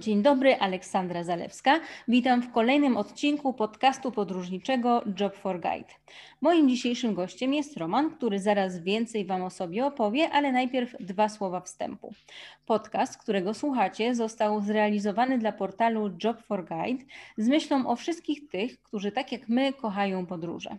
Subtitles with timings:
[0.00, 1.80] Dzień dobry, Aleksandra Zalewska.
[2.08, 5.94] Witam w kolejnym odcinku podcastu podróżniczego Job for Guide.
[6.40, 11.28] Moim dzisiejszym gościem jest Roman, który zaraz więcej Wam o sobie opowie, ale najpierw dwa
[11.28, 12.14] słowa wstępu.
[12.66, 17.04] Podcast, którego słuchacie, został zrealizowany dla portalu Job for Guide
[17.36, 20.76] z myślą o wszystkich tych, którzy tak jak my kochają podróże.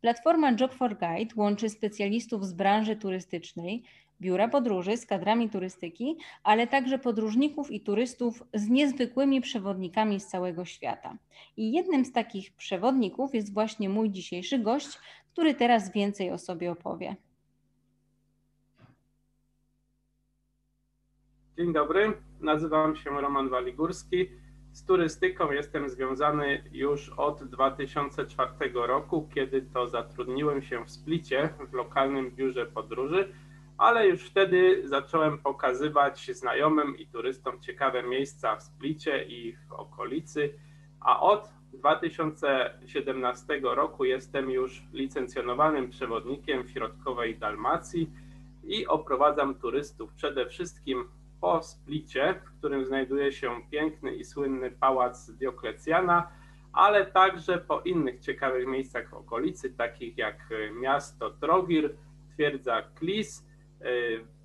[0.00, 3.82] Platforma Job for Guide łączy specjalistów z branży turystycznej,
[4.20, 10.64] biura podróży z kadrami turystyki, ale także podróżników i turystów z niezwykłymi przewodnikami z całego
[10.64, 11.16] świata.
[11.56, 14.98] I jednym z takich przewodników jest właśnie mój dzisiejszy gość,
[15.32, 17.16] który teraz więcej o sobie opowie.
[21.58, 24.28] Dzień dobry, nazywam się Roman Waligórski.
[24.72, 31.72] Z turystyką jestem związany już od 2004 roku, kiedy to zatrudniłem się w Splicie w
[31.72, 33.32] lokalnym biurze podróży
[33.80, 40.54] ale już wtedy zacząłem pokazywać znajomym i turystom ciekawe miejsca w Splicie i w okolicy,
[41.00, 48.10] a od 2017 roku jestem już licencjonowanym przewodnikiem w środkowej Dalmacji
[48.64, 51.04] i oprowadzam turystów przede wszystkim
[51.40, 56.28] po Splicie, w którym znajduje się piękny i słynny pałac Dioklecjana,
[56.72, 60.48] ale także po innych ciekawych miejscach w okolicy, takich jak
[60.80, 61.94] miasto Trogir,
[62.34, 63.49] twierdza Klis,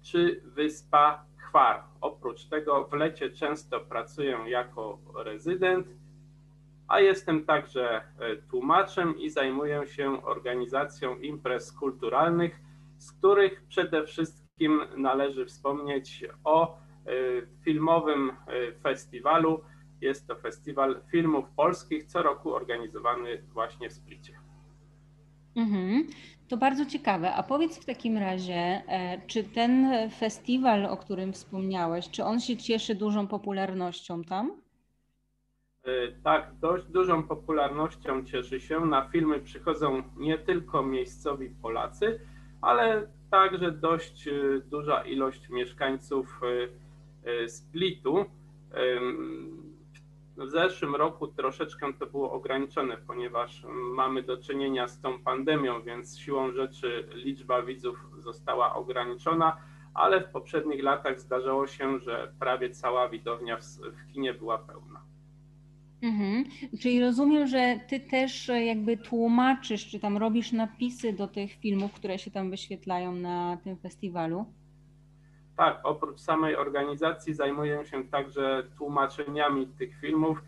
[0.01, 1.83] czy wyspa Chwar.
[2.01, 5.87] Oprócz tego w lecie często pracuję jako rezydent,
[6.87, 12.59] a jestem także y, tłumaczem i zajmuję się organizacją imprez kulturalnych,
[12.97, 18.31] z których przede wszystkim należy wspomnieć o y, filmowym
[18.83, 19.61] festiwalu.
[20.01, 24.39] Jest to festiwal filmów polskich, co roku organizowany właśnie w Splicie.
[25.55, 26.07] Mhm.
[26.47, 27.33] To bardzo ciekawe.
[27.33, 29.87] A powiedz w takim razie, e, czy ten
[30.19, 34.61] festiwal, o którym wspomniałeś, czy on się cieszy dużą popularnością tam?
[35.83, 38.79] E, tak, dość dużą popularnością cieszy się.
[38.79, 42.19] Na filmy przychodzą nie tylko miejscowi Polacy,
[42.61, 44.31] ale także dość e,
[44.65, 46.41] duża ilość mieszkańców
[47.47, 48.25] Splitu.
[50.37, 53.65] W zeszłym roku troszeczkę to było ograniczone, ponieważ
[53.95, 59.57] mamy do czynienia z tą pandemią, więc siłą rzeczy liczba widzów została ograniczona,
[59.93, 65.01] ale w poprzednich latach zdarzało się, że prawie cała widownia w, kinie była pełna.
[66.01, 66.45] Mhm.
[66.79, 72.19] Czyli rozumiem, że ty też jakby tłumaczysz, czy tam robisz napisy do tych filmów, które
[72.19, 74.45] się tam wyświetlają na tym festiwalu?
[75.57, 80.41] Tak, oprócz samej organizacji zajmuję się także tłumaczeniami tych filmów,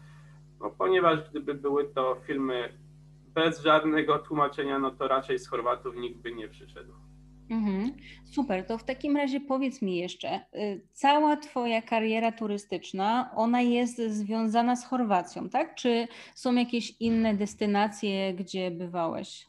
[0.59, 2.73] no, ponieważ gdyby były to filmy
[3.34, 6.94] bez żadnego tłumaczenia, no to raczej z Chorwatów nikt by nie przyszedł.
[7.50, 7.91] Mhm.
[8.25, 13.97] Super, to w takim razie powiedz mi jeszcze, y, cała Twoja kariera turystyczna, ona jest
[13.97, 15.75] związana z Chorwacją, tak?
[15.75, 19.47] Czy są jakieś inne destynacje, gdzie bywałeś?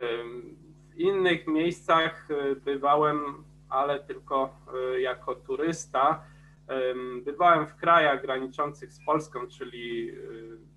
[0.00, 4.56] W innych miejscach y, bywałem ale tylko
[4.94, 6.24] e, jako turysta.
[7.24, 10.14] Bywałem w krajach graniczących z Polską, czyli e,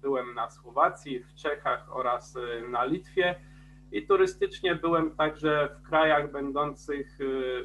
[0.02, 3.36] byłem na Słowacji, w Czechach oraz e, na Litwie
[3.92, 7.18] i turystycznie byłem także w krajach będących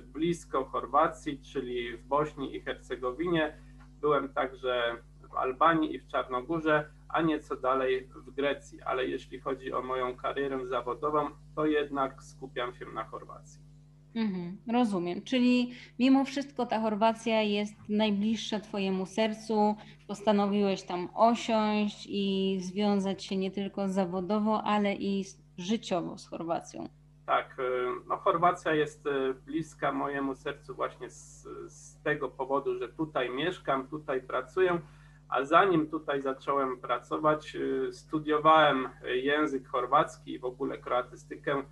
[0.04, 3.56] blisko Chorwacji, czyli w Bośni i Hercegowinie.
[4.00, 4.96] Byłem także
[5.30, 10.16] w Albanii i w Czarnogórze, a nieco dalej w Grecji, ale jeśli chodzi o moją
[10.16, 13.69] karierę zawodową, to jednak skupiam się na Chorwacji.
[14.14, 15.22] Mhm, rozumiem.
[15.22, 19.76] Czyli mimo wszystko ta Chorwacja jest najbliższa Twojemu sercu.
[20.08, 25.24] Postanowiłeś tam osiąść i związać się nie tylko zawodowo, ale i
[25.58, 26.88] życiowo z Chorwacją.
[27.26, 27.62] Tak, y,
[28.08, 33.88] no Chorwacja jest y, bliska mojemu sercu właśnie z, z tego powodu, że tutaj mieszkam,
[33.88, 34.80] tutaj pracuję,
[35.28, 41.62] a zanim tutaj zacząłem pracować, y, studiowałem język chorwacki i w ogóle kroatystykę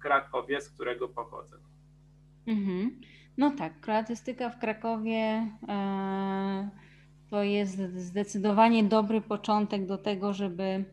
[0.00, 1.56] Krakowie, z którego pochodzę.
[2.46, 3.00] Mhm.
[3.36, 6.70] No tak, kroatystyka w Krakowie e,
[7.30, 10.84] to jest zdecydowanie dobry początek do tego, żeby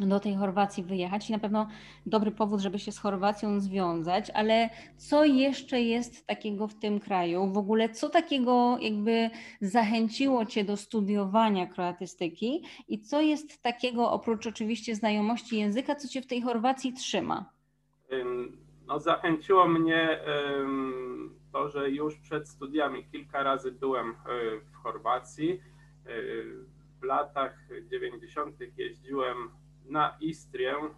[0.00, 1.68] do tej Chorwacji wyjechać i na pewno
[2.06, 7.52] dobry powód, żeby się z Chorwacją związać, ale co jeszcze jest takiego w tym kraju?
[7.52, 9.30] W ogóle co takiego jakby
[9.60, 16.22] zachęciło Cię do studiowania kroatystyki i co jest takiego oprócz oczywiście znajomości języka, co Cię
[16.22, 17.57] w tej Chorwacji trzyma?
[18.86, 20.20] No, zachęciło mnie
[21.52, 24.14] to, że już przed studiami kilka razy byłem e,
[24.60, 25.60] w Chorwacji.
[26.06, 26.10] E,
[27.00, 28.56] w latach 90.
[28.76, 29.50] jeździłem
[29.84, 30.76] na Istrię.
[30.76, 30.90] E,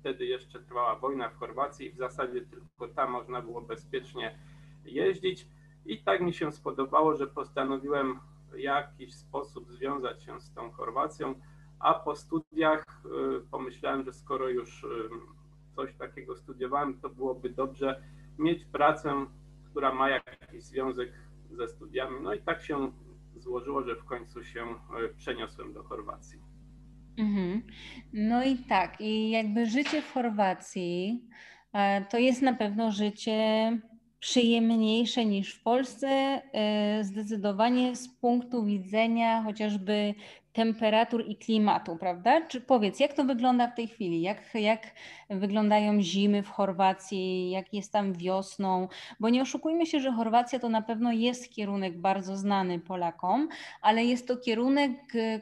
[0.00, 4.38] wtedy jeszcze trwała wojna w Chorwacji i w zasadzie tylko tam można było bezpiecznie
[4.84, 5.46] jeździć.
[5.86, 8.20] I tak mi się spodobało, że postanowiłem
[8.52, 11.34] w jakiś sposób związać się z tą Chorwacją,
[11.78, 14.88] a po studiach y, pomyślałem, że skoro już y,
[15.78, 18.02] coś takiego studiowałem, to byłoby dobrze
[18.38, 19.26] mieć pracę,
[19.70, 21.12] która ma jakiś związek
[21.50, 22.16] ze studiami.
[22.22, 22.92] No i tak się
[23.36, 26.38] złożyło, że w końcu się y, przeniosłem do Chorwacji.
[27.18, 27.62] Mhm.
[28.12, 31.22] No i tak, i jakby życie w Chorwacji
[31.72, 33.38] e, to jest na pewno życie
[34.20, 40.14] przyjemniejsze niż w Polsce, e, zdecydowanie z punktu widzenia chociażby
[40.58, 42.46] temperatur i klimatu, prawda?
[42.46, 44.20] Czy powiedz, jak to wygląda w tej chwili?
[44.20, 44.80] Jak, jak
[45.30, 47.50] wyglądają zimy w Chorwacji?
[47.50, 48.88] Jak jest tam wiosną?
[49.20, 53.48] Bo nie oszukujmy się, że Chorwacja to na pewno jest kierunek bardzo znany Polakom,
[53.82, 54.92] ale jest to kierunek,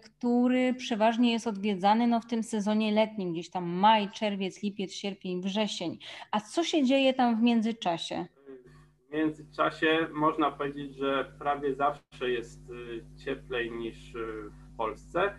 [0.05, 5.41] który przeważnie jest odwiedzany no, w tym sezonie letnim, gdzieś tam maj, czerwiec, lipiec, sierpień,
[5.43, 5.99] wrzesień.
[6.31, 8.27] A co się dzieje tam w międzyczasie?
[9.09, 15.35] W międzyczasie można powiedzieć, że prawie zawsze jest y, cieplej niż y, w Polsce.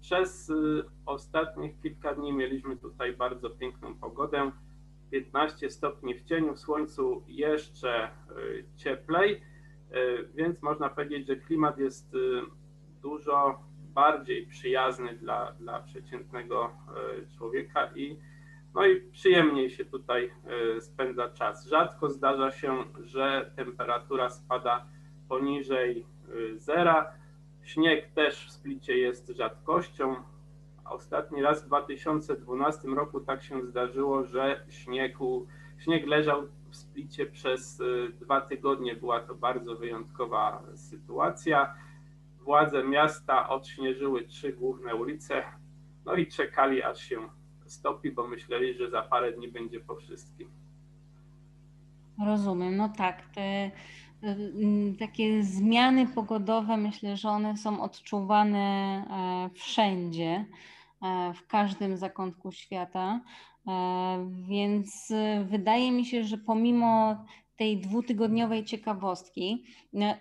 [0.00, 4.50] Przez y, ostatnich kilka dni mieliśmy tutaj bardzo piękną pogodę.
[5.10, 8.10] 15 stopni w cieniu, w słońcu jeszcze
[8.76, 9.40] cieplej,
[10.34, 12.16] więc można powiedzieć, że klimat jest
[13.02, 13.64] dużo
[13.94, 16.70] bardziej przyjazny dla, dla przeciętnego
[17.38, 18.16] człowieka i
[18.74, 20.30] no i przyjemniej się tutaj
[20.80, 21.66] spędza czas.
[21.66, 24.86] Rzadko zdarza się, że temperatura spada
[25.28, 26.06] poniżej
[26.56, 27.12] zera.
[27.64, 30.16] Śnieg też w Splicie jest rzadkością.
[30.84, 35.46] Ostatni raz w 2012 roku tak się zdarzyło, że śniegu,
[35.78, 37.84] śnieg leżał w Splicie przez e,
[38.20, 38.96] dwa tygodnie.
[38.96, 41.74] Była to bardzo wyjątkowa sytuacja.
[42.40, 45.42] Władze miasta odśnieżyły trzy główne ulice,
[46.04, 47.28] no i czekali aż się
[47.66, 50.48] stopi, bo myśleli, że za parę dni będzie po wszystkim.
[52.26, 53.22] Rozumiem, no tak.
[53.34, 53.70] Te y,
[54.98, 60.44] takie zmiany pogodowe, myślę, że one są odczuwane e, wszędzie,
[61.02, 63.20] e, w każdym zakątku świata.
[63.66, 65.12] E, więc
[65.44, 67.16] wydaje mi się, że pomimo
[67.56, 69.64] tej dwutygodniowej ciekawostki,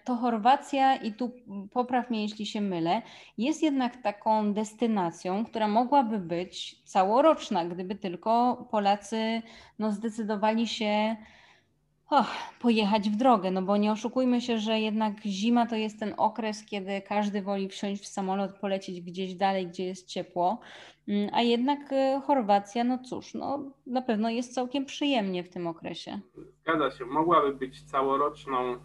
[0.03, 1.31] to Chorwacja, i tu
[1.71, 3.01] popraw mnie, jeśli się mylę,
[3.37, 9.41] jest jednak taką destynacją, która mogłaby być całoroczna, gdyby tylko Polacy
[9.79, 11.15] no, zdecydowali się
[12.59, 16.65] pojechać w drogę, no bo nie oszukujmy się, że jednak zima to jest ten okres,
[16.65, 20.59] kiedy każdy woli wsiąść w samolot, polecieć gdzieś dalej, gdzie jest ciepło,
[21.07, 25.67] mm, a jednak e, Chorwacja, no cóż, no na pewno jest całkiem przyjemnie w tym
[25.67, 26.19] okresie.
[26.61, 28.77] Zgadza się, mogłaby być całoroczną e,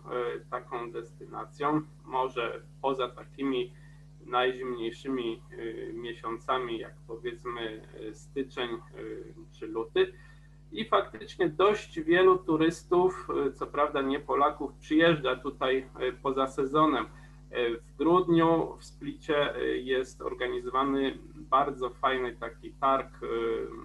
[0.51, 3.73] taką destynacją, może poza takimi
[4.27, 7.83] najzimniejszymi e, miesiącami, jak powiedzmy
[8.13, 8.69] styczeń
[9.59, 10.13] czy luty,
[10.73, 17.05] i faktycznie dość wielu turystów, y, co prawda nie Polaków, przyjeżdża tutaj y, poza sezonem.
[17.05, 23.09] Y, w grudniu w Splicie jest organizowany bardzo fajny taki targ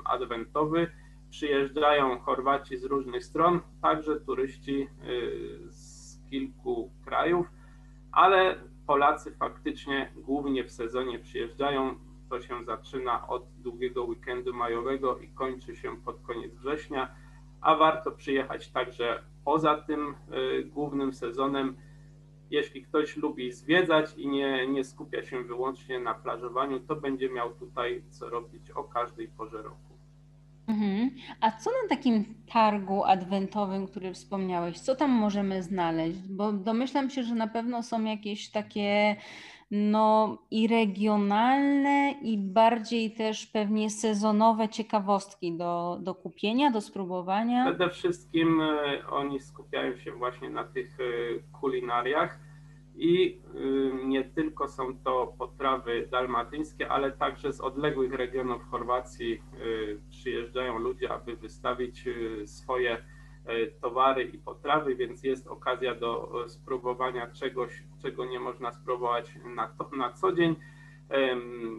[0.05, 0.91] adwentowy.
[1.29, 4.87] Przyjeżdżają Chorwaci z różnych stron, także turyści
[5.69, 7.47] z kilku krajów,
[8.11, 8.55] ale
[8.87, 11.95] Polacy faktycznie głównie w sezonie przyjeżdżają
[12.33, 17.15] to się zaczyna od długiego weekendu majowego i kończy się pod koniec września,
[17.61, 20.15] a warto przyjechać także poza tym
[20.59, 21.75] y, głównym sezonem.
[22.49, 27.53] Jeśli ktoś lubi zwiedzać i nie, nie skupia się wyłącznie na plażowaniu, to będzie miał
[27.53, 29.93] tutaj co robić o każdej porze roku.
[30.67, 31.09] Mhm.
[31.41, 36.19] A co na takim targu adwentowym, który wspomniałeś, co tam możemy znaleźć?
[36.29, 39.15] Bo domyślam się, że na pewno są jakieś takie
[39.71, 47.65] no i regionalne, i bardziej też pewnie sezonowe ciekawostki do, do kupienia, do spróbowania?
[47.65, 51.03] Przede wszystkim e, oni skupiają się właśnie na tych e,
[51.59, 52.39] kulinariach
[52.95, 59.41] i e, nie tylko są to potrawy dalmatyńskie, ale także z odległych regionów Chorwacji
[60.09, 62.05] przyjeżdżają ludzie, aby wystawić
[62.45, 62.97] swoje
[63.81, 69.67] towary i potrawy, więc jest okazja do e, spróbowania czegoś, czego nie można spróbować na,
[69.67, 70.55] to, na co dzień.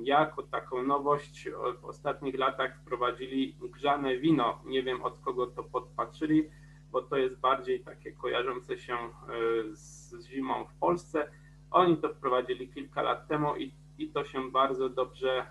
[0.02, 1.49] Jako taką nowość
[1.80, 4.62] w ostatnich latach wprowadzili grzane wino.
[4.64, 6.50] Nie wiem od kogo to podpatrzyli,
[6.90, 9.09] bo to jest bardziej takie kojarzące się e,
[9.73, 11.30] z zimą w Polsce.
[11.71, 15.47] Oni to wprowadzili kilka lat temu i, i to się bardzo dobrze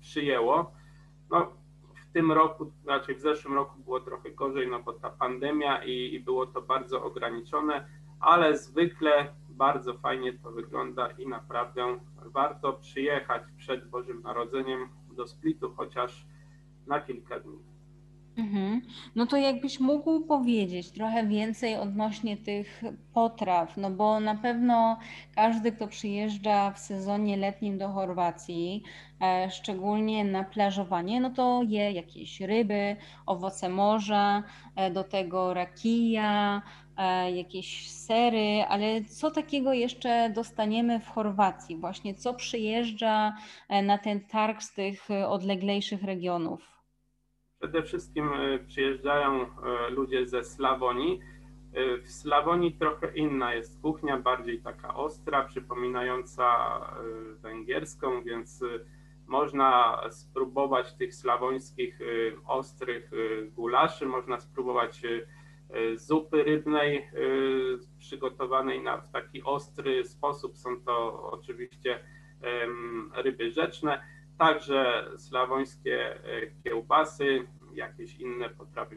[0.00, 0.72] przyjęło.
[1.30, 1.61] No,
[2.12, 6.14] w tym roku, raczej w zeszłym roku było trochę gorzej, no bo ta pandemia i,
[6.14, 7.86] i było to bardzo ograniczone,
[8.20, 15.74] ale zwykle bardzo fajnie to wygląda i naprawdę warto przyjechać przed Bożym Narodzeniem do Splitu
[15.76, 16.26] chociaż
[16.86, 17.71] na kilka dni.
[18.36, 18.80] Mhm.
[19.14, 22.82] No to jakbyś mógł powiedzieć trochę więcej odnośnie tych
[23.14, 24.98] potraw, no bo na pewno
[25.34, 28.82] każdy, kto przyjeżdża w sezonie letnim do Chorwacji,
[29.22, 32.96] e, szczególnie na plażowanie, no to je jakieś ryby,
[33.26, 34.42] owoce morza,
[34.76, 36.62] e, do tego rakija,
[36.96, 41.76] e, jakieś sery, ale co takiego jeszcze dostaniemy w Chorwacji?
[41.76, 43.36] Właśnie co przyjeżdża
[43.68, 46.81] e, na ten targ z tych odleglejszych regionów?
[47.62, 51.20] Przede wszystkim e, przyjeżdżają e, ludzie ze Slawonii.
[51.72, 56.46] E, w Slawonii trochę inna jest kuchnia, bardziej taka ostra, przypominająca
[57.42, 58.64] węgierską, więc
[59.26, 61.98] można spróbować tych slawońskich
[62.46, 63.10] ostrych
[63.56, 65.02] gulaszy, można spróbować
[65.94, 67.06] zupy rybnej
[67.98, 70.56] przygotowanej na, w taki ostry sposób.
[70.56, 71.98] Są to oczywiście
[73.14, 74.00] ryby rzeczne
[74.38, 78.96] także slawońskie e, kiełbasy, jakieś inne potrawy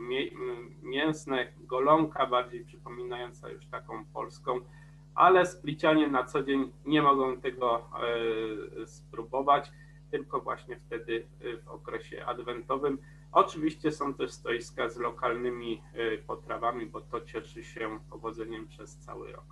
[0.84, 4.60] mięsne, golonka bardziej przypominająca już taką polską,
[5.16, 7.90] ale splicianie na co dzień nie mogą tego
[8.82, 9.72] e, spróbować,
[10.12, 12.98] tylko właśnie wtedy e, w okresie adwentowym.
[13.32, 15.82] Oczywiście są też stoiska z lokalnymi
[16.28, 19.46] potrawami, bo to cieszy się powodzeniem przez cały rok.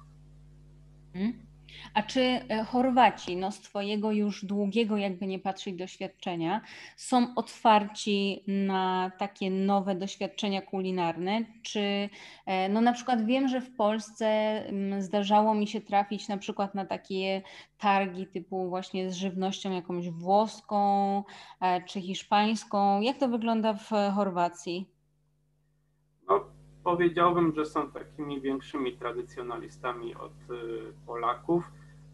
[1.14, 1.53] Hmm.
[1.94, 6.62] A czy e, Chorwaci, no z Twojego już długiego, jakby nie patrzeć, doświadczenia,
[6.98, 11.46] są otwarci na takie nowe doświadczenia kulinarne?
[11.62, 12.10] Czy
[12.46, 16.76] e, no na przykład wiem, że w Polsce mm, zdarzało mi się trafić na przykład
[16.76, 17.42] na takie
[17.78, 21.24] targi typu właśnie z żywnością jakąś włoską
[21.62, 23.02] e, czy hiszpańską.
[23.02, 24.93] Jak to wygląda w Chorwacji?
[26.84, 31.72] Powiedziałbym, że są takimi większymi tradycjonalistami od y, Polaków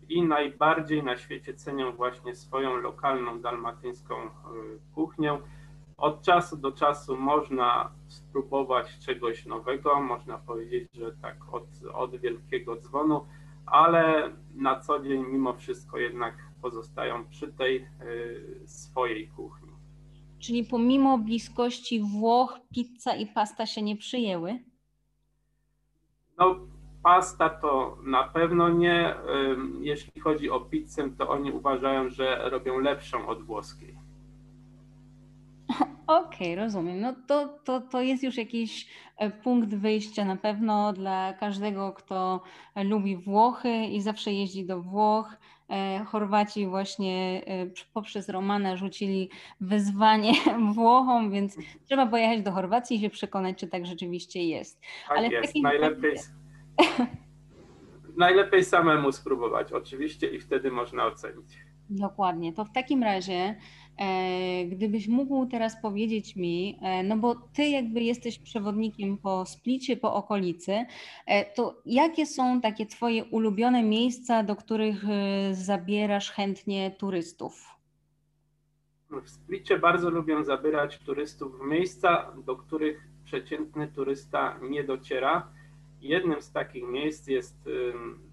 [0.10, 4.30] i najbardziej na świecie cenią właśnie swoją lokalną dalmatyńską y,
[4.96, 5.40] kuchnię.
[5.98, 12.76] Od czasu do czasu można spróbować czegoś nowego, można powiedzieć, że tak od, od wielkiego
[12.76, 13.26] dzwonu,
[13.66, 19.69] ale na co dzień mimo wszystko jednak pozostają przy tej y, swojej kuchni.
[20.40, 24.60] Czyli pomimo bliskości Włoch, pizza i pasta się nie przyjęły?
[26.38, 26.56] No,
[27.04, 29.16] pasta to na pewno nie.
[29.82, 33.96] Jeśli chodzi o pizzę, to oni uważają, że robią lepszą od włoskiej.
[36.08, 37.00] Okej, okay, rozumiem.
[37.00, 42.42] No to, to, to jest już jakiś e, punkt wyjścia na pewno dla każdego, kto
[42.76, 45.38] lubi Włochy i zawsze jeździ do Włoch.
[45.70, 49.30] E, Chorwaci właśnie e, poprzez Romana rzucili
[49.62, 50.34] wyzwanie
[50.76, 54.82] Włochom, więc trzeba pojechać do Chorwacji i się przekonać, czy tak rzeczywiście jest.
[55.08, 56.16] Tak Ale jest, najlepiej,
[58.18, 61.58] najlepiej samemu spróbować oczywiście i wtedy można ocenić.
[61.90, 62.54] Dokładnie.
[62.54, 63.56] To w takim razie
[64.68, 70.14] gdybyś mógł teraz powiedzieć mi, e, no bo ty jakby jesteś przewodnikiem po Splicie, po
[70.14, 70.86] okolicy,
[71.26, 75.04] e, to jakie są takie twoje ulubione miejsca, do których
[75.52, 77.80] zabierasz chętnie turystów?
[79.10, 85.52] W Splicie bardzo lubię zabierać turystów w miejsca, do których przeciętny turysta nie dociera.
[86.02, 87.70] Jednym z takich miejsc jest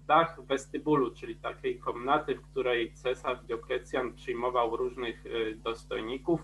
[0.07, 6.41] dach westybulu, czyli takiej komnaty, w której cesarz Dioklecjan przyjmował różnych y, dostojników.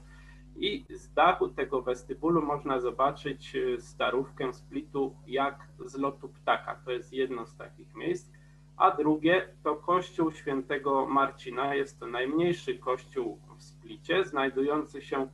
[0.55, 6.75] I z dachu tego westybulu można zobaczyć y, starówkę Splitu jak z lotu ptaka.
[6.85, 8.31] To jest jedno z takich miejsc.
[8.77, 11.75] A drugie to kościół świętego Marcina.
[11.75, 15.27] Jest to najmniejszy kościół w Splicie, znajdujący się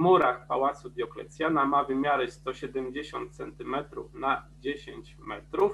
[0.00, 1.64] murach Pałacu Dioklecjana.
[1.64, 3.76] Ma wymiary 170 cm
[4.14, 5.72] na 10 metrów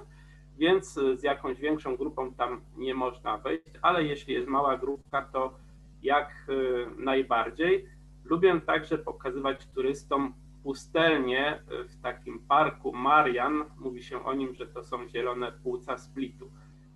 [0.58, 5.54] więc z jakąś większą grupą tam nie można wejść, ale jeśli jest mała grupka, to
[6.02, 7.88] jak y, najbardziej.
[8.24, 13.64] Lubię także pokazywać turystom pustelnie w takim parku Marian.
[13.78, 16.50] Mówi się o nim, że to są zielone płuca Splitu.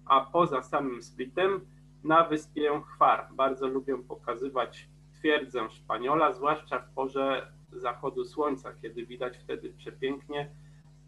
[0.04, 1.60] A poza samym Splitem
[2.04, 3.28] na wyspie Chwar.
[3.32, 4.88] Bardzo lubię pokazywać
[5.20, 10.50] twierdzę Szpaniola, zwłaszcza w porze zachodu słońca, kiedy widać wtedy przepięknie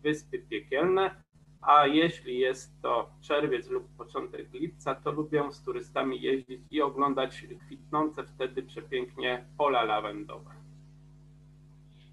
[0.02, 1.23] wyspy piekielne
[1.62, 7.47] a jeśli jest to czerwiec lub początek lipca, to lubię z turystami jeździć i oglądać
[7.66, 10.62] kwitnące wtedy przepięknie pola lawendowe.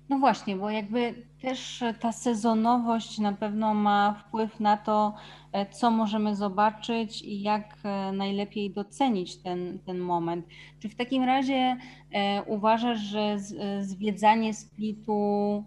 [0.10, 5.14] No właśnie, bo jakby też ta sezonowość na pewno ma wpływ na to,
[5.52, 10.46] e, co możemy zobaczyć i jak e, najlepiej docenić ten, ten moment.
[10.80, 11.78] Czy w takim razie
[12.12, 13.38] e, uważasz, że
[13.82, 15.64] zwiedzanie Splitu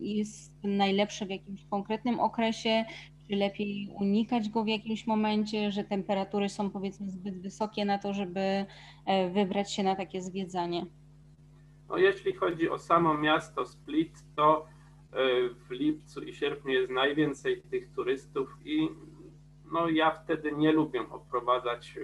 [0.00, 2.84] jest najlepsze w jakimś konkretnym okresie,
[3.28, 8.14] czy lepiej unikać go w jakimś momencie, że temperatury są powiedzmy zbyt wysokie na to,
[8.14, 8.66] żeby
[9.32, 10.86] wybrać się na takie zwiedzanie?
[11.94, 14.66] No, jeśli chodzi o samo miasto Split, to
[15.68, 18.88] w lipcu i sierpniu jest najwięcej tych turystów i
[19.72, 21.98] no ja wtedy nie lubię oprowadzać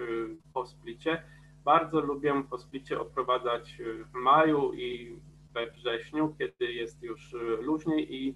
[0.53, 1.23] po Splicie.
[1.63, 5.19] Bardzo lubię po Splicie oprowadzać w maju i
[5.53, 8.35] we wrześniu, kiedy jest już luźniej i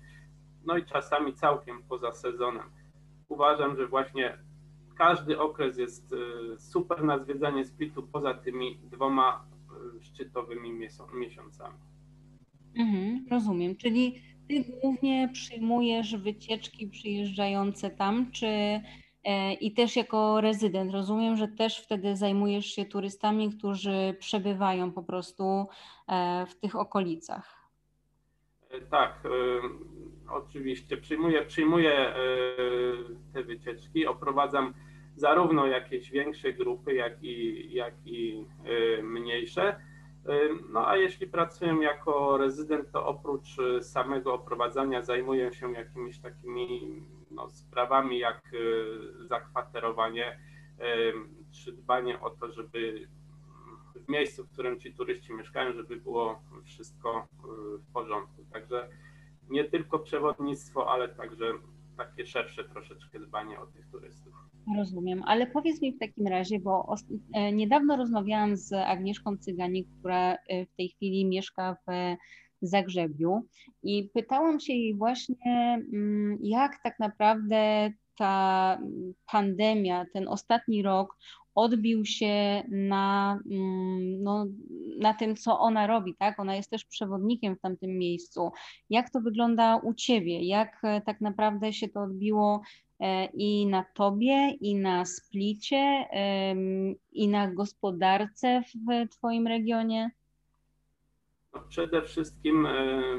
[0.65, 2.69] no i czasami całkiem poza sezonem.
[3.27, 4.37] Uważam, że właśnie
[4.97, 6.15] każdy okres jest
[6.57, 9.54] super na zwiedzanie Splitu poza tymi dwoma
[10.01, 10.73] szczytowymi
[11.13, 11.77] miesiącami.
[12.77, 18.47] Mhm, rozumiem, czyli ty głównie przyjmujesz wycieczki przyjeżdżające tam, czy
[19.23, 25.03] e, i też jako rezydent rozumiem, że też wtedy zajmujesz się turystami, którzy przebywają po
[25.03, 25.67] prostu
[26.07, 27.69] e, w tych okolicach.
[28.69, 29.23] E, tak,
[30.29, 32.13] oczywiście przyjmuję, przyjmuję
[33.33, 34.73] te wycieczki, oprowadzam
[35.15, 38.45] zarówno jakieś większe grupy, jak i, jak i
[39.03, 39.75] mniejsze
[40.69, 47.01] no a jeśli pracuję jako rezydent, to oprócz y, samego oprowadzania zajmuję się jakimiś takimi
[47.31, 50.39] no, sprawami jak y, zakwaterowanie,
[51.51, 53.07] czy dbanie o to, żeby
[53.95, 58.45] w miejscu, w którym ci turyści mieszkają, żeby było wszystko y, w porządku.
[58.53, 58.89] Także
[59.49, 61.53] nie tylko przewodnictwo, ale także
[61.97, 64.33] takie szersze troszeczkę dbanie o tych turystów.
[64.77, 66.95] Rozumiem, ale powiedz mi w takim razie, bo
[67.33, 72.15] e, niedawno rozmawiałam z Agnieszką Cyganik, która e, w tej chwili mieszka w
[72.61, 73.45] Zagrzebiu
[73.83, 78.77] i pytałam się jej właśnie, mm, jak tak naprawdę ta
[79.31, 81.17] pandemia, ten ostatni rok
[81.55, 84.45] odbił się na, mm, no,
[84.99, 86.39] na tym, co ona robi, tak?
[86.39, 88.51] Ona jest też przewodnikiem w tamtym miejscu.
[88.89, 90.41] Jak to wygląda u Ciebie?
[90.41, 92.61] Jak e, tak naprawdę się to odbiło
[92.99, 96.05] E, i na tobie, i na splicie,
[97.11, 100.11] i na gospodarce w Twoim regionie?
[101.53, 102.71] No przede wszystkim e,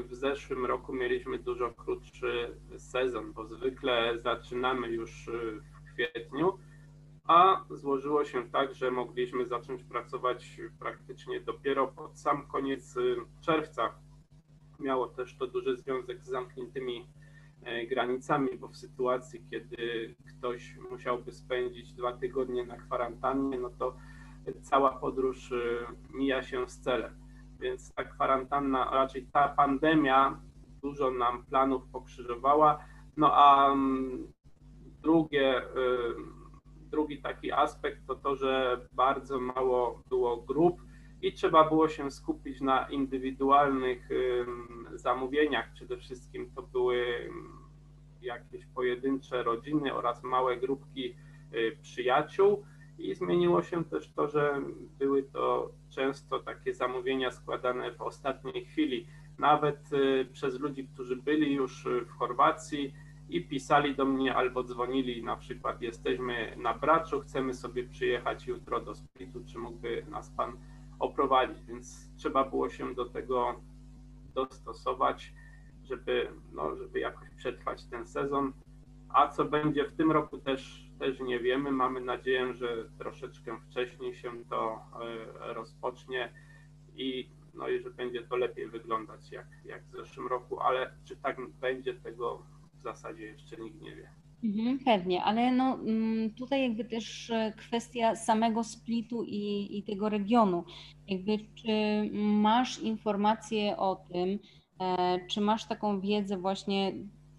[0.03, 6.59] w zeszłym roku mieliśmy dużo krótszy sezon, bo zwykle zaczynamy już w kwietniu,
[7.27, 12.95] a złożyło się tak, że mogliśmy zacząć pracować praktycznie dopiero pod sam koniec
[13.41, 13.95] czerwca.
[14.79, 17.07] Miało też to duży związek z zamkniętymi
[17.67, 23.95] E, granicami, bo w sytuacji, kiedy ktoś musiałby spędzić dwa tygodnie na kwarantannie, no to
[24.61, 25.57] cała podróż e,
[26.13, 27.11] mija się z celem.
[27.59, 30.39] Więc ta kwarantanna, raczej ta pandemia
[30.81, 32.85] dużo nam planów pokrzyżowała.
[33.17, 34.27] No a mm,
[35.01, 35.63] drugie, e,
[36.89, 40.81] drugi taki aspekt to to, że bardzo mało było grup
[41.21, 44.09] i trzeba było się skupić na indywidualnych
[44.93, 45.73] zamówieniach.
[45.73, 47.29] Przede wszystkim to były
[48.21, 51.15] jakieś pojedyncze rodziny oraz małe grupki
[51.53, 52.63] y, przyjaciół.
[52.99, 54.61] I zmieniło się też to, że
[54.99, 59.07] były to często takie zamówienia składane w ostatniej chwili,
[59.39, 62.93] nawet y, przez ludzi, którzy byli już w Chorwacji
[63.29, 68.79] i pisali do mnie albo dzwonili, na przykład jesteśmy na Braczu, chcemy sobie przyjechać jutro
[68.79, 70.57] do Splitu, czy mógłby nas Pan
[70.99, 73.61] oprowadzić, więc trzeba było się do tego
[74.33, 75.33] dostosować,
[75.83, 78.53] żeby, no, żeby jakoś przetrwać ten sezon.
[79.09, 81.71] A co będzie w tym roku też, też nie wiemy.
[81.71, 84.79] Mamy nadzieję, że troszeczkę wcześniej się to
[85.41, 86.33] e, rozpocznie
[86.95, 91.17] i, no, i że będzie to lepiej wyglądać jak, jak w zeszłym roku, ale czy
[91.17, 92.43] tak będzie, tego
[92.95, 94.09] zasadzie jeszcze nikt nie wie.
[94.43, 100.09] Mhm, pewnie, ale no, mm, tutaj jakby też e, kwestia samego splitu i, i tego
[100.09, 100.63] regionu.
[101.07, 101.69] Jakby czy
[102.13, 104.39] masz informacje o tym,
[104.79, 106.93] e, czy masz taką wiedzę właśnie,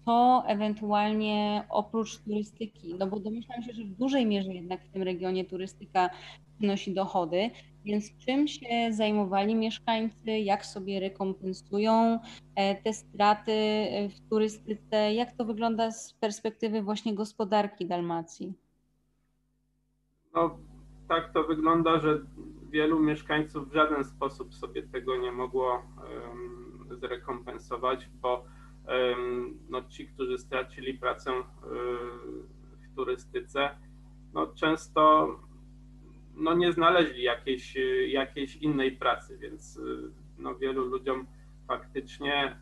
[0.05, 5.03] co ewentualnie oprócz turystyki, no bo domyślam się, że w dużej mierze jednak w tym
[5.03, 6.09] regionie turystyka
[6.57, 7.49] przynosi dochody,
[7.85, 12.19] więc czym się zajmowali mieszkańcy, jak sobie rekompensują
[12.55, 18.53] e, te straty e, w turystyce, jak to wygląda z perspektywy właśnie gospodarki Dalmacji?
[20.33, 20.57] No,
[21.07, 22.19] tak to wygląda, że
[22.69, 28.45] wielu mieszkańców w żaden sposób sobie tego nie mogło um, zrekompensować, bo
[29.69, 31.43] no, ci, którzy stracili pracę um,
[32.81, 33.69] w turystyce,
[34.33, 35.35] no, często
[36.35, 41.27] no nie znaleźli jakiejś, jakiejś innej pracy, więc y, no wielu ludziom
[41.67, 42.57] faktycznie,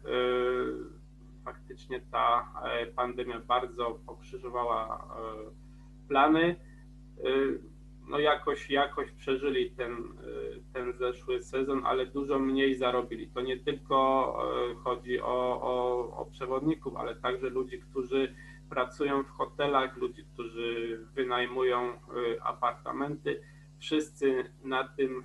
[1.46, 6.56] faktycznie ta e, pandemia bardzo pokrzyżowała e, plany.
[8.08, 10.04] Y, no jakoś, jakoś przeżyli ten,
[10.74, 13.28] ten zeszły sezon, ale dużo mniej zarobili.
[13.28, 14.38] To nie tylko
[14.72, 18.36] e, chodzi o, o, o przewodników, ale także ludzi, którzy
[18.70, 22.00] pracują w hotelach, ludzi, którzy wynajmują
[22.42, 23.42] apartamenty
[23.80, 25.24] wszyscy na tym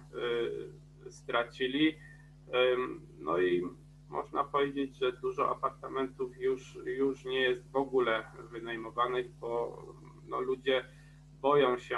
[1.11, 1.95] stracili.
[3.21, 3.63] No i
[4.09, 9.83] można powiedzieć, że dużo apartamentów już, już nie jest w ogóle wynajmowanych, bo
[10.29, 10.85] no, ludzie
[11.43, 11.97] boją się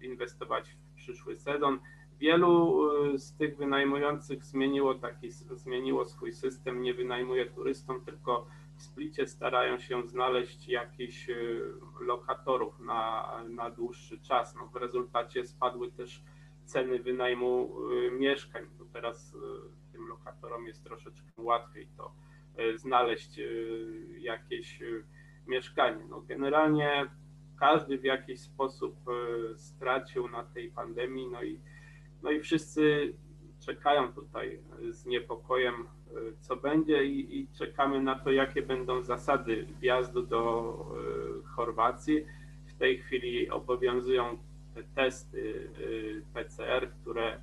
[0.00, 1.78] inwestować w przyszły sezon.
[2.18, 2.80] Wielu
[3.18, 9.78] z tych wynajmujących zmieniło, taki, zmieniło swój system, nie wynajmuje turystom, tylko w Splicie starają
[9.78, 11.30] się znaleźć jakichś
[12.00, 14.54] lokatorów na, na dłuższy czas.
[14.54, 16.22] No, w rezultacie spadły też
[16.64, 17.74] ceny wynajmu
[18.12, 19.36] mieszkań, teraz
[19.92, 22.14] tym lokatorom jest troszeczkę łatwiej to
[22.56, 23.42] e, znaleźć e,
[24.18, 24.86] jakieś e,
[25.46, 26.04] mieszkanie.
[26.10, 27.06] No generalnie
[27.58, 28.96] każdy w jakiś sposób
[29.56, 31.60] stracił na tej pandemii, no i,
[32.22, 33.14] no i wszyscy
[33.60, 35.74] czekają tutaj z niepokojem,
[36.40, 40.74] co będzie i, i czekamy na to, jakie będą zasady wjazdu do
[41.44, 42.24] Chorwacji.
[42.66, 44.38] W tej chwili obowiązują
[44.74, 45.70] te testy
[46.34, 47.40] PCR, które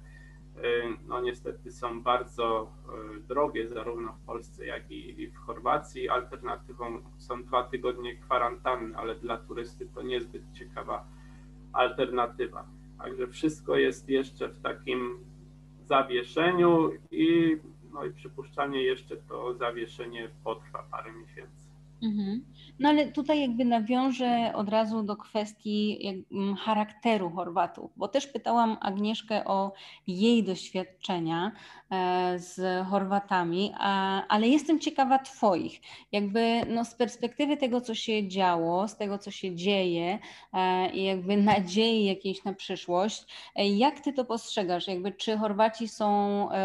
[1.08, 2.72] no niestety są bardzo
[3.18, 6.10] y, drogie zarówno w Polsce, jak i w Chorwacji.
[6.10, 11.06] Alternatywą są dwa tygodnie kwarantanny, ale dla turysty to niezbyt ciekawa
[11.74, 12.66] alternatywa.
[12.98, 15.18] Także wszystko jest jeszcze w takim
[15.86, 17.58] zawieszeniu i,
[17.94, 21.61] no i przypuszczalnie jeszcze to zawieszenie potrwa parę miesięcy.
[22.04, 22.46] Mhm.
[22.80, 26.00] No ale tutaj jakby nawiążę od razu do kwestii
[26.32, 29.74] mm, charakteru Chorwatów, bo też pytałam Agnieszkę o
[30.08, 31.52] jej doświadczenia
[32.38, 33.74] z Chorwatami,
[34.28, 35.82] ale jestem ciekawa Twoich.
[36.12, 40.20] Jakby no z perspektywy tego, co się działo, z tego, co się dzieje
[40.54, 43.26] e, i jakby nadziei jakiejś na przyszłość,
[43.56, 44.88] e, jak Ty to postrzegasz?
[44.88, 46.12] Jakby czy Chorwaci są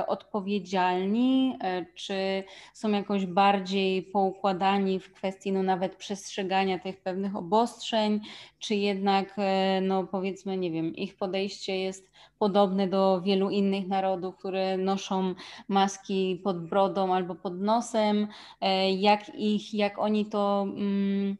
[0.06, 1.58] odpowiedzialni,
[1.94, 8.20] czy są jakoś bardziej poukładani w kwestii no nawet przestrzegania tych pewnych obostrzeń,
[8.58, 14.36] czy jednak, e, no powiedzmy, nie wiem, ich podejście jest podobne do wielu innych narodów,
[14.36, 15.34] które noszą
[15.68, 18.28] maski pod brodą albo pod nosem,
[18.60, 21.36] e, jak ich, jak oni to mm,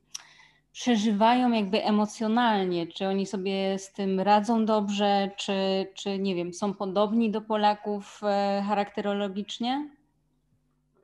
[0.73, 5.53] przeżywają jakby emocjonalnie, czy oni sobie z tym radzą dobrze, czy,
[5.95, 9.91] czy nie wiem, są podobni do Polaków e, charakterologicznie?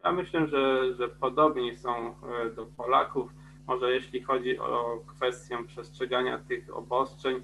[0.04, 3.30] Ja myślę, że, że podobni są e, do Polaków.
[3.66, 7.42] Może jeśli chodzi o kwestię przestrzegania tych obostrzeń,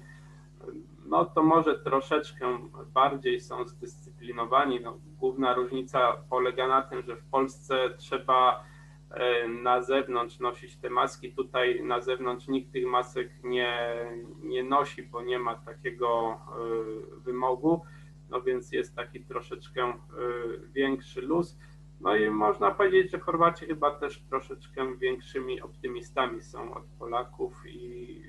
[1.09, 2.57] no to może troszeczkę
[2.93, 4.79] bardziej są zdyscyplinowani.
[4.81, 8.63] No, główna różnica polega na tym, że w Polsce trzeba
[9.11, 11.33] e, na zewnątrz nosić te maski.
[11.33, 14.05] Tutaj na zewnątrz nikt tych masek nie,
[14.43, 17.81] nie nosi, bo nie ma takiego e, wymogu.
[18.29, 19.93] No więc jest taki troszeczkę
[20.73, 21.57] większy luz.
[22.01, 28.21] No i można powiedzieć, że Chorwaci chyba też troszeczkę większymi optymistami są od Polaków i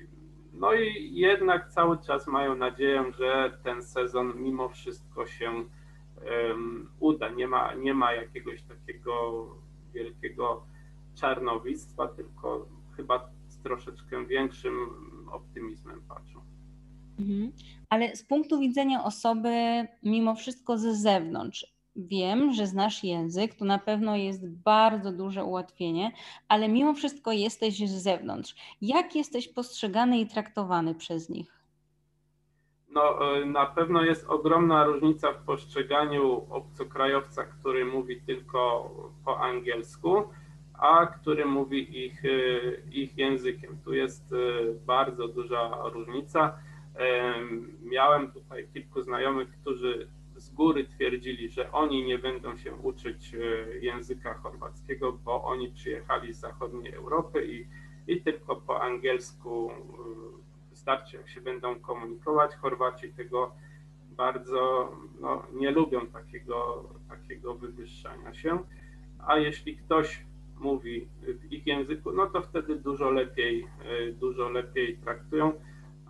[0.61, 5.51] no i jednak cały czas mają nadzieję, że ten sezon mimo wszystko się
[6.49, 7.29] um, uda.
[7.29, 9.45] Nie ma, nie ma jakiegoś takiego
[9.93, 10.63] wielkiego
[11.15, 14.75] czarnowictwa, tylko chyba z troszeczkę większym
[15.31, 16.41] optymizmem patrzą.
[17.19, 17.51] Mhm.
[17.89, 19.49] Ale z punktu widzenia osoby
[20.03, 26.11] mimo wszystko ze zewnątrz, Wiem, że znasz język, to na pewno jest bardzo duże ułatwienie,
[26.47, 28.55] ale mimo wszystko jesteś z zewnątrz.
[28.81, 31.61] Jak jesteś postrzegany i traktowany przez nich?
[32.91, 38.91] No, e, na pewno jest ogromna różnica w postrzeganiu obcokrajowca, który mówi tylko
[39.25, 40.23] po angielsku,
[40.73, 42.29] a który mówi ich, e,
[42.91, 43.77] ich językiem.
[43.85, 44.35] Tu jest e,
[44.85, 46.57] bardzo duża różnica.
[47.83, 50.07] Miałem tutaj kilku znajomych, którzy
[50.51, 56.33] z góry twierdzili, że oni nie będą się uczyć e, języka chorwackiego, bo oni przyjechali
[56.33, 57.67] z zachodniej Europy i,
[58.13, 59.75] i tylko po angielsku e,
[60.69, 62.55] wystarczy, jak się będą komunikować.
[62.55, 63.51] Chorwaci tego
[64.17, 68.59] bardzo no, nie lubią takiego, takiego wywyższania się,
[69.27, 70.25] a jeśli ktoś
[70.59, 75.53] mówi w ich języku, no to wtedy dużo lepiej, e, dużo lepiej traktują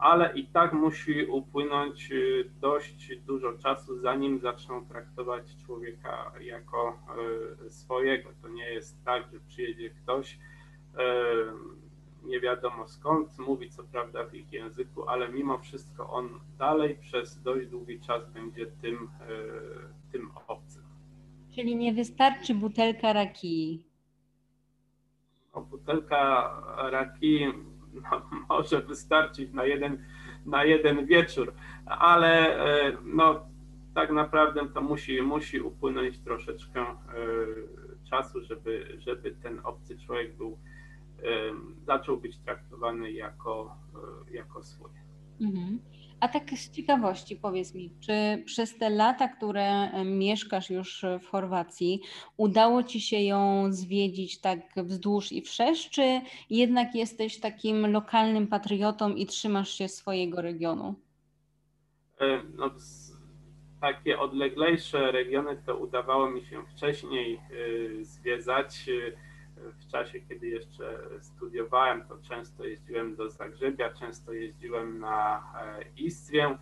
[0.02, 7.00] ale i tak musi upłynąć y, dość dużo czasu, zanim zaczną traktować człowieka jako
[7.66, 8.30] y, swojego.
[8.42, 10.38] To nie jest tak, że przyjedzie ktoś, y,
[12.24, 17.42] nie wiadomo skąd, mówi co prawda w ich języku, ale mimo wszystko on dalej przez
[17.42, 19.10] dość długi czas będzie tym,
[20.12, 20.84] tym obcym.
[21.56, 23.86] Czyli nie wystarczy butelka raki.
[25.56, 26.54] No, butelka
[26.92, 27.48] raki
[27.94, 30.04] no, może wystarczyć na jeden,
[30.46, 31.54] na jeden wieczór,
[31.86, 33.46] ale e, no,
[33.94, 36.96] tak naprawdę to musi, musi upłynąć troszeczkę e,
[38.10, 40.58] czasu, żeby, żeby ten obcy człowiek był,
[41.20, 41.24] e,
[41.86, 43.76] zaczął być traktowany jako,
[44.32, 44.92] jako swój.
[45.42, 45.80] Mhm.
[46.22, 52.02] A tak z ciekawości powiedz mi, czy przez te lata, które mieszkasz już w Chorwacji,
[52.38, 59.16] udało ci się ją zwiedzić tak wzdłuż i wszerz, czy jednak jesteś takim lokalnym patriotą
[59.16, 60.96] i trzymasz się swojego regionu?
[62.20, 62.70] E, no,
[63.82, 68.90] takie odleglejsze regiony to udawało mi się wcześniej e, zwiedzać.
[69.80, 76.58] W czasie, kiedy jeszcze studiowałem, to często jeździłem do Zagrzebia, często jeździłem na e, Istrię,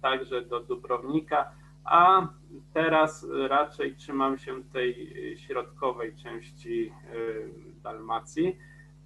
[0.00, 1.52] także do Dubrownika,
[1.84, 2.28] a
[2.74, 6.92] teraz raczej trzymam się tej środkowej części
[7.82, 8.56] Dalmacji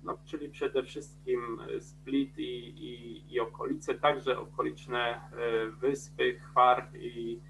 [0.03, 5.21] no, czyli przede wszystkim e, Split i, i, i okolice, także okoliczne e,
[5.67, 7.41] wyspy, Chwar i,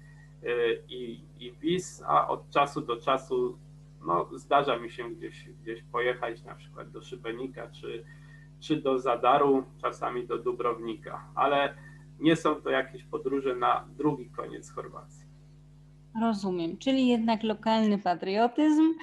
[0.43, 3.57] e, i, i Wis, a od czasu do czasu
[4.05, 8.03] no, zdarza mi się gdzieś, gdzieś pojechać, na przykład do Szybenika czy,
[8.59, 11.73] czy do Zadaru, czasami do Dubrownika, ale
[12.19, 15.25] nie są to jakieś podróże na drugi koniec Chorwacji.
[16.21, 18.93] Rozumiem, czyli jednak lokalny patriotyzm.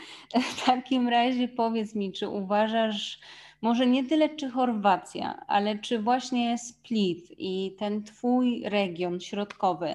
[0.54, 3.20] W takim razie powiedz mi, czy uważasz,
[3.62, 9.94] może nie tyle czy Chorwacja, ale czy właśnie Split i ten twój region środkowy,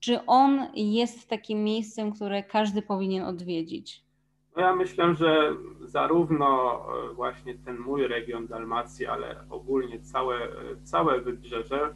[0.00, 4.09] czy on jest takim miejscem, które każdy powinien odwiedzić?
[4.56, 10.48] No ja myślę, że zarówno e, właśnie ten mój region Dalmacji, ale ogólnie całe,
[10.84, 11.94] całe wybrzeże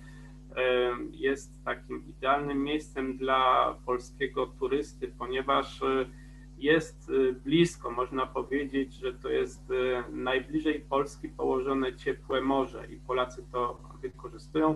[1.12, 6.06] jest takim idealnym miejscem dla polskiego turysty, ponieważ e,
[6.58, 12.96] jest e, blisko, można powiedzieć, że to jest e, najbliżej Polski położone ciepłe morze i
[12.96, 14.74] Polacy to wykorzystują.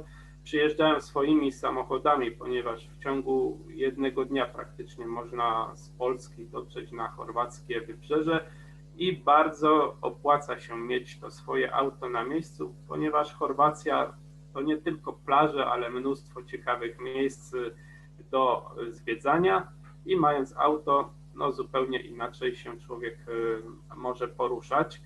[0.48, 7.80] Przyjeżdżają swoimi samochodami, ponieważ w ciągu jednego dnia praktycznie można z Polski dotrzeć na chorwackie
[7.80, 8.50] wybrzeże
[8.96, 14.14] i bardzo opłaca się mieć to swoje auto na miejscu, ponieważ Chorwacja
[14.52, 17.54] to nie tylko plaże, ale mnóstwo ciekawych miejsc
[18.30, 19.72] do zwiedzania
[20.06, 23.62] i mając auto, no zupełnie inaczej się człowiek y,
[23.96, 25.02] może poruszać.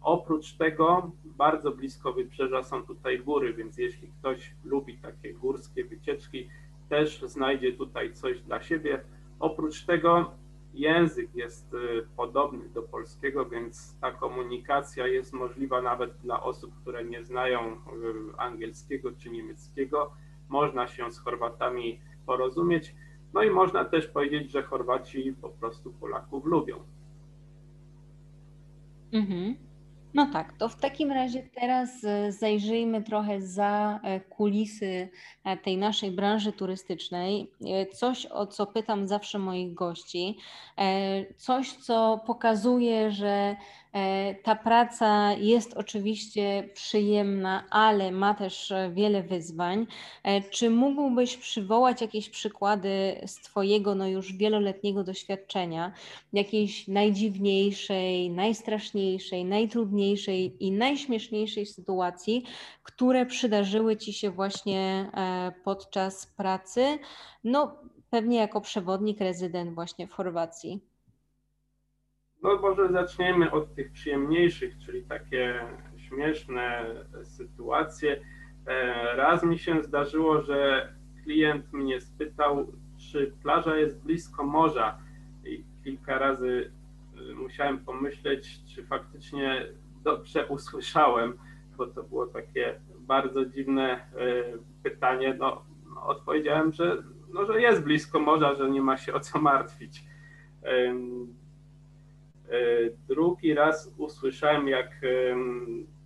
[0.00, 6.48] Oprócz tego bardzo blisko wybrzeża są tutaj góry, więc jeśli ktoś lubi takie górskie wycieczki,
[6.88, 9.04] też znajdzie tutaj coś dla siebie.
[9.40, 10.30] Oprócz tego
[10.74, 17.04] język jest y, podobny do polskiego, więc ta komunikacja jest możliwa nawet dla osób, które
[17.04, 17.76] nie znają y,
[18.38, 20.12] angielskiego czy niemieckiego.
[20.48, 22.94] Można się z Chorwatami porozumieć.
[23.34, 26.76] No i można też powiedzieć, że Chorwaci po prostu Polaków lubią.
[29.12, 29.72] Mhm.
[30.14, 35.08] No tak, to w takim razie teraz e, zajrzyjmy trochę za e, kulisy
[35.44, 37.50] e, tej naszej branży turystycznej.
[37.94, 40.36] Coś, o co pytam zawsze moich gości,
[41.36, 43.56] coś, co pokazuje, że
[44.42, 49.86] ta praca jest oczywiście przyjemna, ale ma też wiele wyzwań.
[50.22, 55.92] E, czy mógłbyś przywołać jakieś przykłady z Twojego no już wieloletniego doświadczenia,
[56.32, 62.44] jakiejś najdziwniejszej, najstraszniejszej, najtrudniejszej i najśmieszniejszej sytuacji,
[62.82, 66.98] które przydarzyły Ci się właśnie e, podczas pracy?
[67.44, 67.76] No,
[68.10, 70.91] pewnie jako przewodnik, rezydent właśnie w Chorwacji.
[72.42, 78.20] No może zaczniemy od tych przyjemniejszych, czyli takie śmieszne sytuacje.
[78.66, 80.88] E, raz mi się zdarzyło, że
[81.24, 84.98] klient mnie spytał, czy plaża jest blisko morza
[85.44, 86.72] i kilka razy
[87.30, 89.66] e, musiałem pomyśleć, czy faktycznie
[90.04, 91.38] dobrze usłyszałem,
[91.76, 94.04] bo to było takie bardzo dziwne e,
[94.82, 95.36] pytanie.
[95.38, 97.02] No, no odpowiedziałem, że,
[97.34, 100.04] no, że jest blisko morza, że nie ma się o co martwić.
[102.52, 102.56] E,
[103.08, 105.00] drugi raz usłyszałem, jak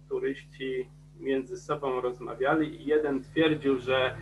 [0.09, 0.89] turyści
[1.21, 4.17] między sobą rozmawiali i jeden twierdził, że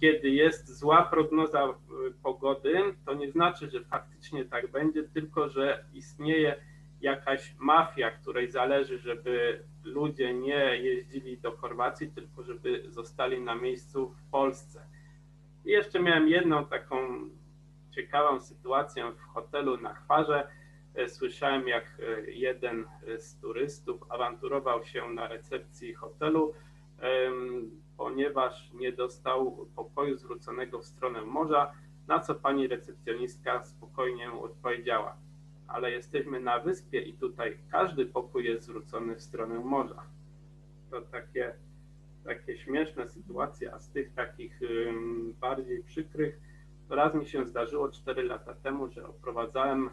[0.00, 1.72] kiedy jest zła prognoza e,
[2.22, 2.74] pogody,
[3.06, 6.56] to nie znaczy, że faktycznie tak będzie, tylko że istnieje
[7.00, 14.08] jakaś mafia, której zależy, żeby ludzie nie jeździli do Chorwacji, tylko żeby zostali na miejscu
[14.08, 14.86] w Polsce.
[15.64, 16.96] I jeszcze miałem jedną taką
[17.90, 20.48] ciekawą sytuację w hotelu na Chwarze
[21.08, 22.84] słyszałem, jak e, jeden
[23.18, 26.54] z turystów awanturował się na recepcji hotelu,
[27.96, 31.72] ponieważ nie dostał pokoju zwróconego w stronę morza,
[32.08, 35.16] na co pani recepcjonistka spokojnie odpowiedziała.
[35.66, 40.02] Ale jesteśmy na wyspie i tutaj każdy pokój jest zwrócony w stronę morza.
[40.90, 41.54] To takie,
[42.24, 44.60] takie śmieszne sytuacje, a z tych takich
[45.40, 46.40] bardziej przykrych,
[46.90, 49.90] Raz mi się zdarzyło 4 lata temu, że oprowadzałem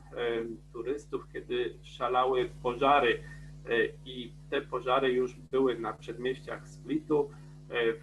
[0.73, 3.23] turystów, kiedy szalały pożary
[3.65, 7.29] e, i te pożary już były na przedmieściach Splitu.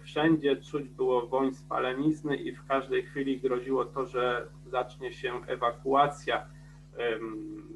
[0.03, 6.45] Wszędzie czuć było woń spalenizny i w każdej chwili groziło to, że zacznie się ewakuacja.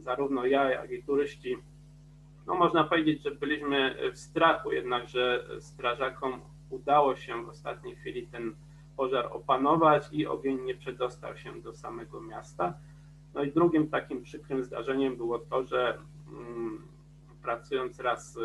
[0.03, 1.57] Zarówno ja, jak i turyści,
[2.47, 8.55] no można powiedzieć, że byliśmy w strachu, jednakże strażakom udało się w ostatniej chwili ten
[8.97, 12.73] pożar opanować i ogień nie przedostał się do samego miasta.
[13.33, 16.81] No i drugim takim przykrym zdarzeniem było to, że mm,
[17.41, 18.37] pracując raz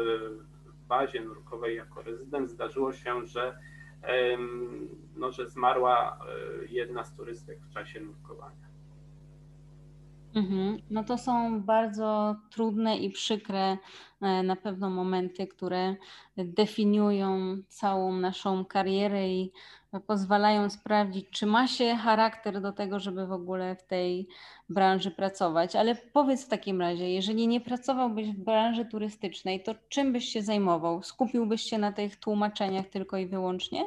[0.66, 3.58] w bazie nurkowej jako rezydent, zdarzyło się, że,
[5.16, 6.18] no, że zmarła
[6.62, 8.66] e, jedna z turystek w czasie nurkowania.
[10.36, 10.78] Mhm.
[10.90, 13.78] No to są bardzo trudne i przykre
[14.20, 15.96] e, na pewno momenty, które
[16.36, 19.52] definiują całą naszą karierę i
[20.06, 24.28] pozwalają sprawdzić, czy ma się charakter do tego, żeby w ogóle w tej
[24.68, 25.76] branży pracować.
[25.76, 30.42] Ale powiedz w takim razie, jeżeli nie pracowałbyś w branży turystycznej, to czym byś się
[30.42, 31.02] zajmował?
[31.02, 33.84] Skupiłbyś się na tych tłumaczeniach tylko i wyłącznie?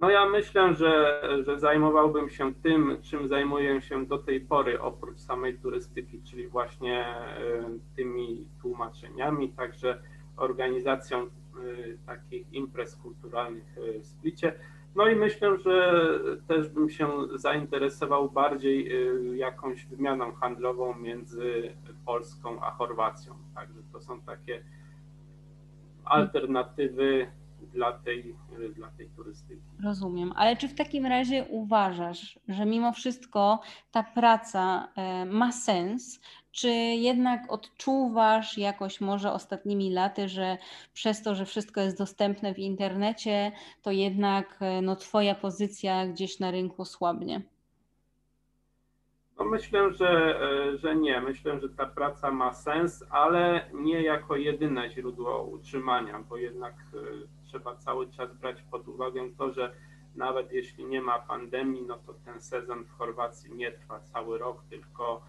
[0.00, 5.18] No ja myślę, że, że zajmowałbym się tym, czym zajmuję się do tej pory, oprócz
[5.18, 7.38] samej turystyki, czyli właśnie e,
[7.96, 10.02] tymi tłumaczeniami, także
[10.36, 11.28] organizacją e,
[12.06, 14.54] takich imprez kulturalnych e, w Splicie.
[14.94, 16.04] No i myślę, że
[16.48, 18.92] też bym się zainteresował bardziej
[19.36, 21.72] jakąś wymianą handlową między
[22.06, 23.34] Polską a Chorwacją.
[23.54, 24.64] Także to są takie
[26.04, 27.26] alternatywy
[27.66, 28.34] dla tej,
[28.74, 29.62] dla tej turystyki.
[29.84, 36.20] Rozumiem, ale czy w takim razie uważasz, że mimo wszystko ta praca e, ma sens?
[36.52, 40.58] Czy jednak odczuwasz jakoś może ostatnimi laty, że
[40.92, 46.38] przez to, że wszystko jest dostępne w internecie, to jednak e, no, Twoja pozycja gdzieś
[46.38, 47.40] na rynku słabnie?
[49.40, 51.20] No myślę, że, e, że nie.
[51.20, 56.96] Myślę, że ta praca ma sens, ale nie jako jedyne źródło utrzymania, bo jednak e,
[57.44, 59.72] trzeba cały czas brać pod uwagę to, że
[60.16, 64.62] nawet jeśli nie ma pandemii, no to ten sezon w Chorwacji nie trwa cały rok,
[64.70, 65.22] tylko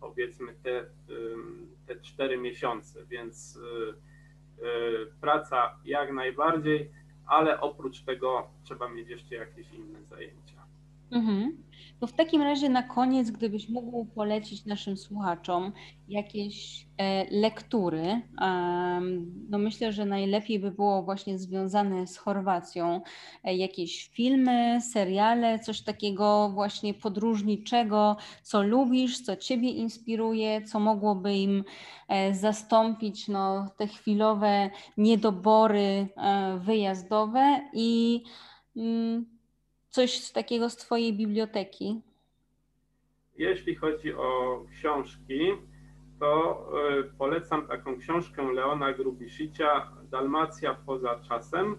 [0.00, 0.86] powiedzmy te,
[1.86, 3.58] te cztery miesiące, więc
[4.62, 4.66] e,
[5.20, 6.90] praca jak najbardziej,
[7.26, 10.55] ale oprócz tego trzeba mieć jeszcze jakieś inne zajęcia.
[11.10, 11.66] Mhm.
[12.00, 15.72] To w takim razie na koniec, gdybyś mógł polecić naszym słuchaczom
[16.08, 18.22] jakieś e, lektury,
[19.50, 23.00] no myślę, że najlepiej by było właśnie związane z Chorwacją,
[23.44, 31.34] e, jakieś filmy, seriale, coś takiego właśnie podróżniczego, co lubisz, co Ciebie inspiruje, co mogłoby
[31.36, 31.64] im
[32.08, 36.08] e, zastąpić no, te chwilowe niedobory
[36.58, 38.22] wyjazdowe i
[38.76, 39.35] mm,
[39.96, 42.00] coś z takiego z Twojej biblioteki?
[43.38, 45.40] Jeśli chodzi o książki,
[46.20, 46.66] to
[46.98, 51.76] e, polecam taką książkę Leona Grubisicia Dalmacja poza czasem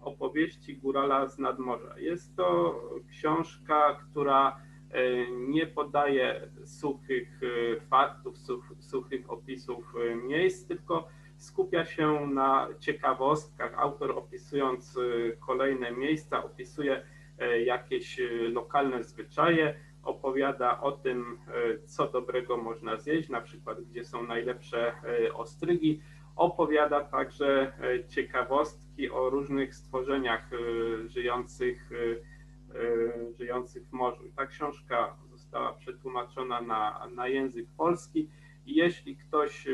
[0.00, 1.98] opowieści górala z nadmorza.
[1.98, 8.34] Jest to książka, która e, nie podaje suchych e, faktów,
[8.80, 13.78] suchych opisów miejsc, tylko skupia się na ciekawostkach.
[13.78, 14.98] Autor opisując
[15.46, 17.02] kolejne miejsca, opisuje
[17.64, 24.04] jakieś e, lokalne zwyczaje, opowiada o tym, e, co dobrego można zjeść, na przykład gdzie
[24.04, 24.92] są najlepsze
[25.34, 26.00] ostrygi.
[26.36, 27.72] Opowiada także
[28.08, 30.50] ciekawostki o różnych stworzeniach
[31.06, 31.90] żyjących,
[33.38, 34.22] żyjących w morzu.
[34.36, 38.28] ta książka została przetłumaczona na, na język polski
[38.66, 39.66] i jeśli ktoś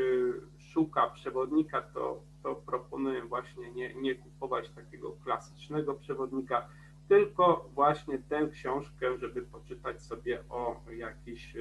[0.58, 6.68] szuka przewodnika, to, to proponuję właśnie nie, nie kupować takiego klasycznego przewodnika,
[7.10, 11.56] tylko właśnie tę książkę, żeby poczytać sobie o jakichś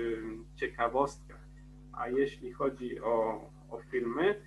[0.55, 1.47] ciekawostkach.
[1.93, 4.41] A jeśli chodzi o, o filmy,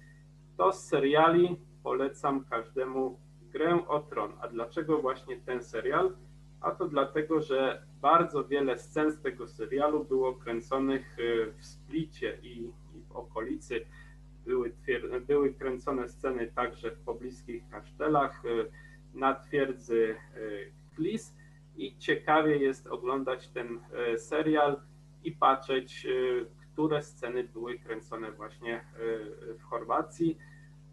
[0.57, 3.19] to z seriali polecam każdemu
[3.53, 4.33] Grę o Tron.
[4.41, 6.17] A dlaczego właśnie ten serial?
[6.61, 12.39] A to dlatego, że bardzo wiele scen z tego serialu było kręconych y, w Splicie
[12.43, 12.63] i,
[12.95, 13.87] i w okolicy.
[14.45, 14.73] Były,
[15.27, 18.71] były kręcone sceny także w pobliskich kasztelach, y,
[19.15, 20.17] na twierdzy
[20.95, 21.35] Flis
[21.77, 24.81] i ciekawie jest oglądać ten e, serial
[25.25, 26.11] i patrzeć, e,
[26.73, 28.83] które sceny były kręcone właśnie e,
[29.55, 30.39] w Chorwacji.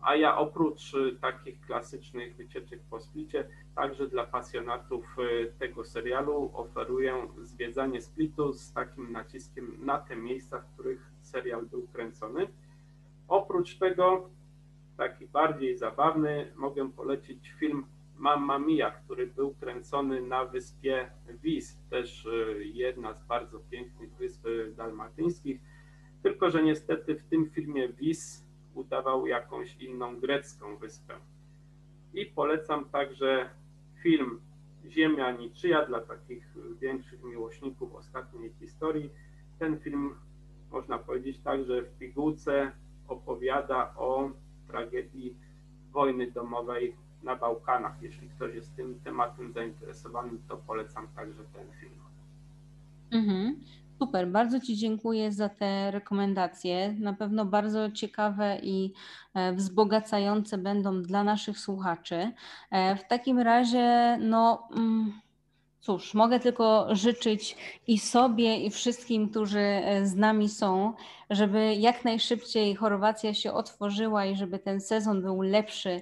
[0.02, 5.16] A ja oprócz takich klasycznych wycieczek po Splicie, także dla pasjonatów
[5.60, 11.88] tego serialu oferuję zwiedzanie Splitu z takim naciskiem na te miejsca, w których serial był
[11.88, 12.48] kręcony.
[13.28, 14.30] Oprócz tego,
[14.98, 17.86] taki bardziej zabawny, mogę polecić film
[18.20, 21.12] Mamma Mia, który był kręcony na wyspie
[21.44, 24.48] Vis, też e, jedna z bardzo pięknych wysp
[24.78, 25.62] dalmatyńskich,
[26.24, 31.16] tylko że niestety w tym filmie Vis udawał jakąś inną grecką wyspę.
[32.14, 33.50] I polecam także
[34.04, 34.40] film
[34.88, 39.10] Ziemia niczyja dla takich większych miłośników ostatniej historii.
[39.60, 40.16] Ten film
[40.72, 42.72] można powiedzieć tak, że w pigułce
[43.08, 44.32] opowiada o
[44.68, 45.38] tragedii
[45.92, 48.02] wojny domowej na Bałkanach.
[48.02, 52.00] Jeśli ktoś jest tym tematem zainteresowany, to polecam także ten film.
[53.12, 53.60] Mhm.
[54.00, 56.96] Super, bardzo Ci dziękuję za te rekomendacje.
[57.00, 58.94] Na pewno bardzo ciekawe i
[59.34, 62.32] e, wzbogacające będą dla naszych słuchaczy.
[62.72, 64.68] E, w takim razie, no.
[64.76, 65.14] Mm,
[65.82, 67.58] Cóż, mogę tylko życzyć
[67.88, 70.94] i sobie, i wszystkim, którzy e, z nami są,
[71.30, 76.02] żeby jak najszybciej Chorwacja się otworzyła i żeby ten sezon był lepszy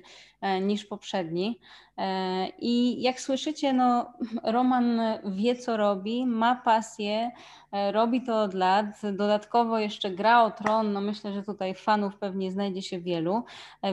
[0.62, 1.60] niż poprzedni.
[1.98, 7.32] E, I jak słyszycie, no, Roman wie, co robi, ma pasję,
[7.92, 8.86] robi to od lat.
[9.14, 10.94] Dodatkowo jeszcze gra o tron.
[10.94, 13.44] No myślę, że tutaj fanów pewnie znajdzie się wielu,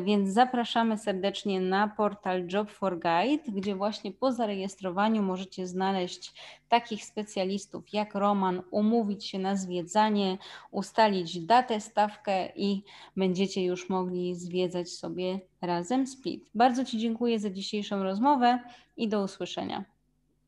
[0.05, 6.32] więc zapraszamy serdecznie na portal Job for Guide, gdzie właśnie po zarejestrowaniu możecie znaleźć
[6.68, 10.38] takich specjalistów jak Roman, umówić się na zwiedzanie,
[10.70, 12.82] ustalić datę, stawkę i
[13.16, 16.50] będziecie już mogli zwiedzać sobie razem Split.
[16.55, 17.50] Bardzo Ci dziękuję za
[17.95, 18.59] dzisiejszą rozmowę
[18.97, 19.84] i do usłyszenia.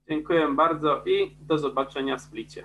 [0.08, 2.62] Dziękuję bardzo i do zobaczenia w Splicie.